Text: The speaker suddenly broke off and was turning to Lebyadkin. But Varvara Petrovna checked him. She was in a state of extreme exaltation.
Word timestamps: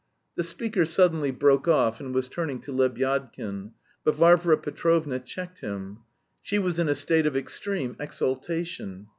The 0.35 0.41
speaker 0.41 0.83
suddenly 0.83 1.29
broke 1.29 1.67
off 1.67 1.99
and 1.99 2.11
was 2.11 2.27
turning 2.27 2.57
to 2.61 2.71
Lebyadkin. 2.71 3.73
But 4.03 4.15
Varvara 4.15 4.57
Petrovna 4.57 5.19
checked 5.19 5.59
him. 5.59 5.99
She 6.41 6.57
was 6.57 6.79
in 6.79 6.89
a 6.89 6.95
state 6.95 7.27
of 7.27 7.37
extreme 7.37 7.95
exaltation. 7.99 9.09